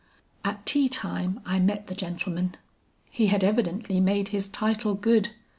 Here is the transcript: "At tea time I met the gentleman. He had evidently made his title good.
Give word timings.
"At 0.43 0.65
tea 0.65 0.89
time 0.89 1.41
I 1.45 1.59
met 1.59 1.85
the 1.85 1.93
gentleman. 1.93 2.55
He 3.11 3.27
had 3.27 3.43
evidently 3.43 3.99
made 3.99 4.29
his 4.29 4.47
title 4.47 4.95
good. 4.95 5.29